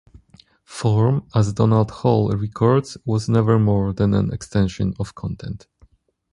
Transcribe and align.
'Form', 0.65 1.27
as 1.35 1.53
Donald 1.53 1.91
Hall 1.91 2.29
records 2.35 2.97
'was 3.05 3.29
never 3.29 3.59
more 3.59 3.93
than 3.93 4.15
an 4.15 4.33
extension 4.33 4.95
of 4.99 5.13
content'. 5.13 5.67